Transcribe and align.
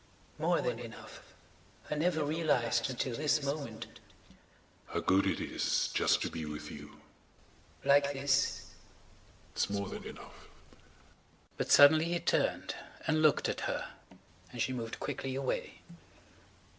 "More 0.39 0.61
than 0.61 0.79
enough. 0.79 1.21
I 1.91 1.93
never 1.93 2.25
realized 2.25 2.89
until 2.89 3.15
this 3.15 3.43
moment..." 3.43 3.85
"How 4.87 4.99
good 4.99 5.27
it 5.27 5.39
is 5.39 5.91
just 5.93 6.23
to 6.23 6.31
be 6.31 6.43
with 6.43 6.71
you...." 6.71 7.01
"Like 7.85 8.11
this...." 8.11 8.71
[Page 9.55 9.69
146] 9.69 9.69
"It's 9.69 9.69
more 9.69 9.89
than 9.89 10.03
enough." 10.09 10.47
But 11.57 11.71
suddenly 11.71 12.05
he 12.05 12.19
turned 12.19 12.73
and 13.05 13.21
looked 13.21 13.47
at 13.47 13.59
her 13.69 13.89
and 14.51 14.59
she 14.59 14.73
moved 14.73 14.99
quickly 14.99 15.35
away. 15.35 15.81